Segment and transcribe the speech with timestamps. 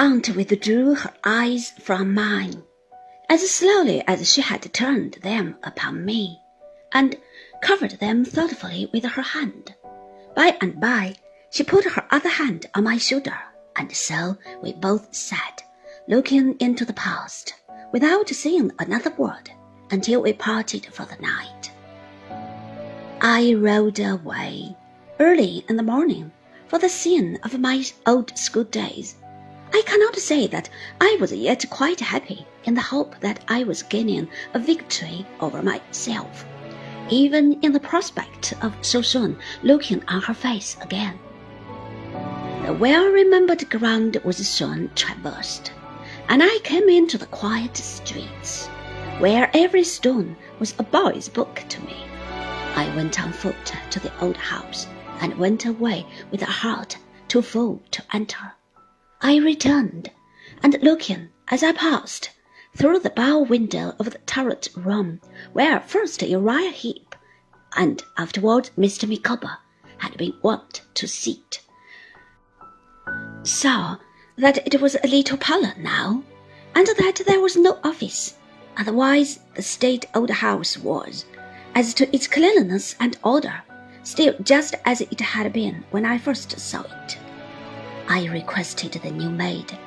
[0.00, 2.62] aunt withdrew her eyes from mine,
[3.28, 6.40] as slowly as she had turned them upon me,
[6.90, 7.14] and
[7.60, 9.74] covered them thoughtfully with her hand.
[10.34, 11.16] By and by,
[11.50, 13.36] she put her other hand on my shoulder,
[13.76, 15.62] and so we both sat,
[16.08, 17.52] looking into the past,
[17.92, 19.50] without saying another word
[19.90, 21.70] until we parted for the night.
[23.20, 24.74] I rode away
[25.18, 26.32] early in the morning
[26.68, 29.16] for the scene of my old school days.
[29.80, 30.68] I cannot say that
[31.00, 35.62] I was yet quite happy in the hope that I was gaining a victory over
[35.62, 36.44] myself,
[37.08, 41.18] even in the prospect of so soon looking on her face again.
[42.66, 45.72] The well remembered ground was soon traversed,
[46.28, 48.66] and I came into the quiet streets,
[49.18, 51.96] where every stone was a boy's book to me.
[52.74, 54.86] I went on foot to the old house
[55.22, 58.52] and went away with a heart too full to enter.
[59.22, 60.10] I returned,
[60.62, 62.30] and looking as I passed
[62.74, 65.20] through the bow window of the turret room
[65.52, 67.14] where first Uriah Heep
[67.76, 69.06] and afterward Mr.
[69.06, 69.58] Micawber
[69.98, 71.60] had been wont to sit,
[73.42, 73.98] saw
[74.36, 76.22] that it was a little parlour now,
[76.74, 78.38] and that there was no office.
[78.78, 81.26] Otherwise, the state old house was,
[81.74, 83.62] as to its cleanliness and order,
[84.02, 87.18] still just as it had been when I first saw it.
[88.12, 89.78] I requested the new maid,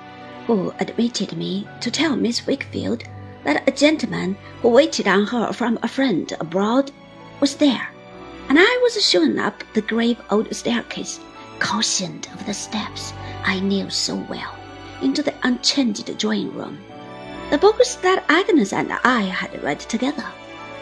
[0.47, 3.03] who admitted me, to tell Miss Wickfield
[3.43, 6.89] that a gentleman who waited on her from a friend abroad
[7.41, 7.89] was there,
[8.47, 11.19] and I was shown up the grave old staircase,
[11.59, 13.11] cautioned of the steps
[13.43, 14.55] I knew so well,
[15.01, 16.79] into the unchanged drawing room.
[17.49, 20.31] The books that Agnes and I had read together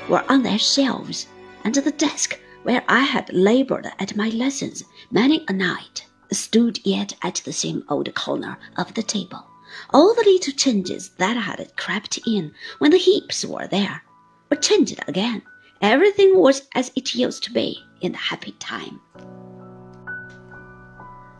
[0.07, 1.25] were on their shelves,
[1.63, 7.13] and the desk where I had labored at my lessons many a night, stood yet
[7.21, 9.45] at the same old corner of the table.
[9.91, 14.03] All the little changes that had crept in when the Heeps were there
[14.49, 15.41] were changed again.
[15.81, 18.99] Everything was as it used to be in the happy time.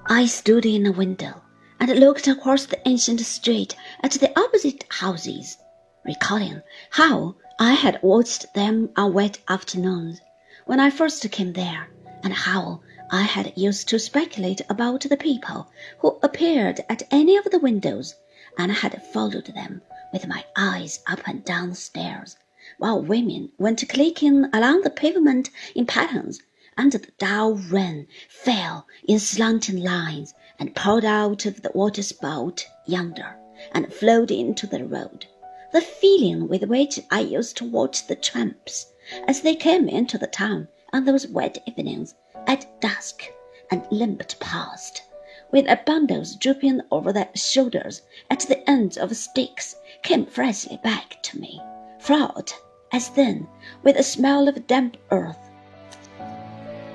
[0.07, 1.41] I stood in a window
[1.79, 5.57] and looked across the ancient street at the opposite houses,
[6.05, 10.19] recalling how I had watched them on wet afternoons
[10.65, 11.89] when I first came there,
[12.23, 17.45] and how I had used to speculate about the people who appeared at any of
[17.45, 18.13] the windows,
[18.59, 19.81] and had followed them
[20.13, 22.37] with my eyes up and down the stairs,
[22.77, 26.39] while women went clicking along the pavement in patterns,
[26.77, 33.35] and the dull rain fell in slanting lines and poured out of the waterspout yonder
[33.71, 35.25] and flowed into the road.
[35.73, 38.85] The feeling with which I used to watch the tramps
[39.27, 42.15] as they came into the town on those wet evenings
[42.47, 43.23] at dusk
[43.71, 45.03] and limped past,
[45.51, 51.21] with their bundles drooping over their shoulders at the ends of sticks, came freshly back
[51.23, 51.61] to me,
[51.99, 52.55] fraught,
[52.91, 53.47] as then,
[53.83, 55.51] with the smell of damp earth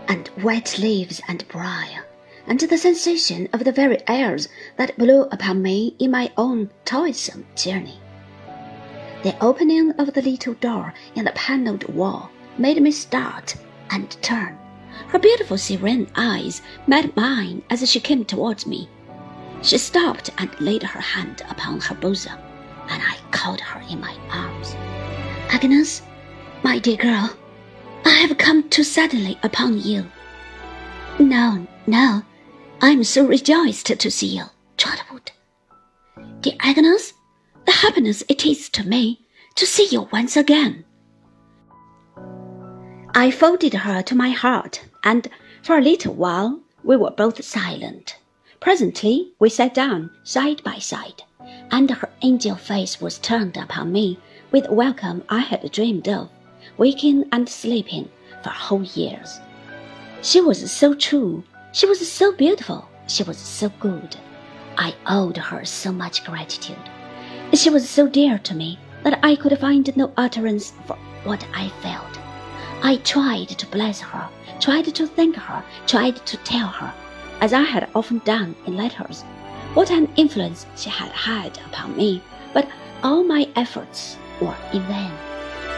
[0.08, 2.04] and wet leaves and briar,
[2.46, 7.46] and the sensation of the very airs that blew upon me in my own toilsome
[7.56, 7.98] journey.
[9.22, 13.56] The opening of the little door in the panelled wall made me start
[13.90, 14.58] and turn.
[15.08, 18.88] Her beautiful serene eyes met mine as she came towards me.
[19.62, 22.38] She stopped and laid her hand upon her bosom,
[22.88, 24.74] and I caught her in my arms.
[25.48, 26.02] Agnes,
[26.62, 27.36] my dear girl,
[28.04, 30.06] I have come too suddenly upon you.
[31.18, 32.22] No, no,
[32.80, 34.44] I am so rejoiced to see you,
[34.76, 35.32] Trotwood.
[36.40, 37.14] Dear Agnes,
[37.64, 39.26] the happiness it is to me
[39.56, 40.84] to see you once again.
[43.18, 45.26] I folded her to my heart, and
[45.62, 48.14] for a little while we were both silent.
[48.60, 51.22] Presently we sat down side by side,
[51.70, 54.18] and her angel face was turned upon me
[54.52, 56.28] with welcome I had dreamed of,
[56.76, 58.10] waking and sleeping
[58.42, 59.40] for whole years.
[60.20, 64.14] She was so true, she was so beautiful, she was so good.
[64.76, 66.90] I owed her so much gratitude.
[67.54, 71.70] She was so dear to me that I could find no utterance for what I
[71.80, 72.25] felt.
[72.82, 74.28] I tried to bless her,
[74.60, 76.92] tried to thank her, tried to tell her,
[77.40, 79.22] as I had often done in letters,
[79.74, 82.68] what an influence she had had upon me, but
[83.02, 85.12] all my efforts were in vain.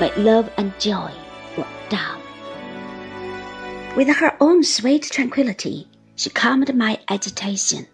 [0.00, 1.12] My love and joy
[1.56, 2.20] were dumb.
[3.96, 7.86] With her own sweet tranquillity, she calmed my agitation,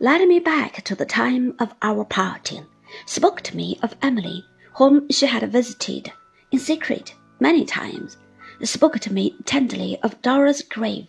[0.00, 2.66] led me back to the time of our parting,
[3.06, 6.12] spoke to me of Emily, whom she had visited
[6.50, 8.16] in secret many times,
[8.62, 11.08] spoke to me tenderly of Dora's grave.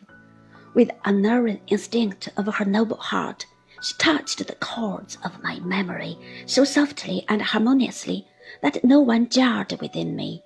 [0.73, 3.45] With unerring instinct of her noble heart,
[3.81, 8.25] She touched the chords of my memory so softly and harmoniously
[8.61, 10.43] that no one jarred within me.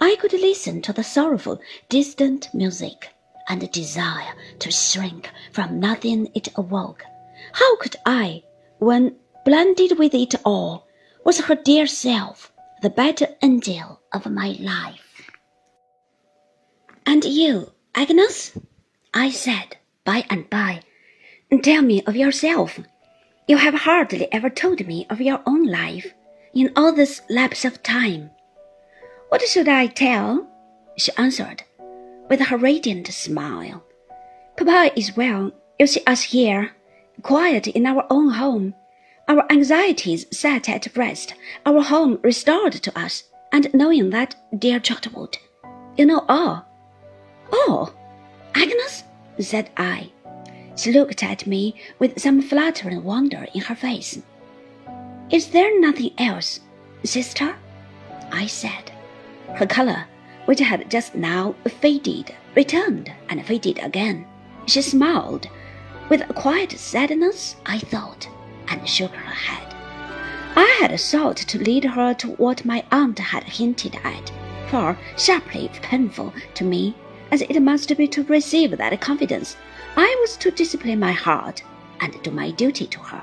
[0.00, 1.60] I could listen to the sorrowful,
[1.90, 3.10] distant music
[3.48, 7.04] and desire to shrink from nothing it awoke.
[7.52, 8.44] How could I,
[8.78, 10.86] when blended with it all,
[11.24, 12.50] was her dear self,
[12.80, 15.09] the better angel of my life?
[17.22, 18.52] And you, Agnes?
[19.12, 19.76] I said
[20.06, 20.80] by and by
[21.62, 22.80] Tell me of yourself.
[23.46, 26.14] You have hardly ever told me of your own life
[26.54, 28.30] in all this lapse of time.
[29.28, 30.48] What should I tell?
[30.96, 31.62] she answered,
[32.30, 33.84] with her radiant smile.
[34.56, 35.52] Papa is well.
[35.78, 36.74] You see us here,
[37.20, 38.72] quiet in our own home,
[39.28, 41.34] our anxieties set at rest,
[41.66, 45.36] our home restored to us, and knowing that, dear Trotwood,
[45.98, 46.69] you know all.
[47.52, 47.92] All?
[48.54, 49.04] Agnes?
[49.38, 50.10] said I.
[50.76, 54.18] She looked at me with some fluttering wonder in her face.
[55.30, 56.60] Is there nothing else,
[57.04, 57.54] sister?
[58.32, 58.92] I said.
[59.54, 60.06] Her color,
[60.46, 64.26] which had just now faded, returned and faded again.
[64.66, 65.48] She smiled
[66.08, 68.28] with a quiet sadness, I thought,
[68.68, 69.74] and shook her head.
[70.56, 74.32] I had sought to lead her to what my aunt had hinted at,
[74.68, 76.94] for sharply painful to me
[77.30, 79.56] as it must be to receive that confidence
[79.96, 81.62] I was to discipline my heart
[82.00, 83.22] and do my duty to her.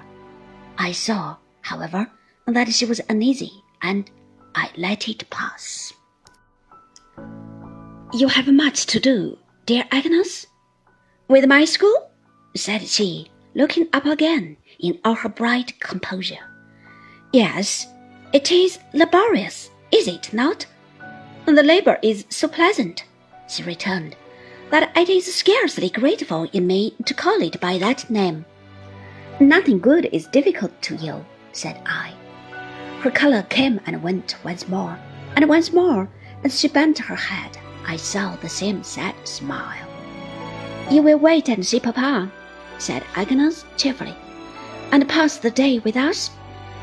[0.78, 2.12] I saw, however,
[2.46, 3.52] that she was uneasy,
[3.82, 4.10] and
[4.56, 5.94] I let it pass.
[8.14, 10.48] You have much to do, dear Agnes?
[11.28, 12.12] With my school?
[12.56, 16.40] said she, looking up again in all her bright composure.
[17.34, 17.88] Yes,
[18.34, 20.66] it is laborious, is it not?
[21.46, 23.06] The labor is so pleasant,
[23.48, 24.16] she returned
[24.70, 28.46] that it is scarcely grateful in me to call it by that name.
[29.40, 32.14] Nothing good is difficult to you, said I.
[33.02, 35.00] Her color came and went once more,
[35.36, 36.10] and once more,
[36.44, 39.88] as she bent her head, I saw the same sad smile.
[40.92, 42.32] You will wait and see Papa,
[42.78, 44.16] said Agnes cheerfully,
[44.92, 46.32] and pass the day with us.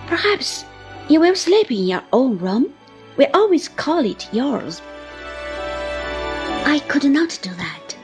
[0.07, 0.65] Perhaps
[1.09, 2.73] you will sleep in your own room.
[3.17, 4.81] We always call it yours.
[6.65, 7.95] I could not do that,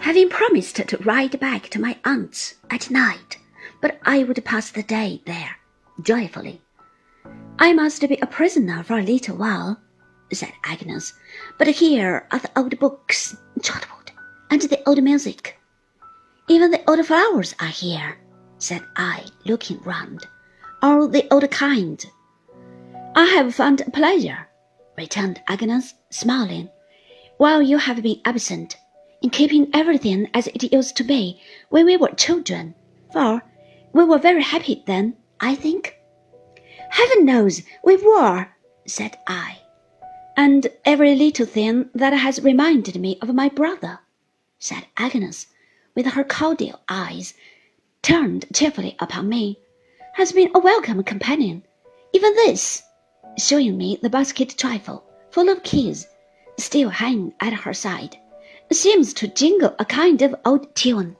[0.00, 3.36] having promised to ride back to my aunt's at night,
[3.82, 5.54] but I would pass the day there,
[6.00, 6.62] joyfully.
[7.58, 9.78] I must be a prisoner for a little while,
[10.32, 11.12] said Agnes,
[11.58, 14.10] but here are the old books, Trotwood,
[14.50, 15.60] and the old music.
[16.48, 18.16] Even the old flowers are here,
[18.58, 20.26] said I, looking round,
[20.80, 22.04] all the old kind.
[23.14, 24.48] I have found pleasure,
[24.96, 26.70] returned Agnes, smiling
[27.38, 28.76] while you have been absent,
[29.22, 32.74] in keeping everything as it used to be when we were children,
[33.12, 33.42] for
[33.92, 35.96] we were very happy then, I think.
[36.90, 38.48] Heaven knows we were,
[38.86, 39.58] said I,
[40.36, 44.00] and every little thing that has reminded me of my brother,
[44.58, 45.46] said Agnes,
[45.94, 47.34] with her cordial eyes
[48.02, 49.58] turned cheerfully upon me,
[50.14, 51.62] has been a welcome companion.
[52.12, 52.82] Even this,
[53.38, 56.06] showing me the basket trifle full of keys
[56.66, 58.18] still hanging at her side,
[58.72, 61.16] seems to jingle a kind of old tune.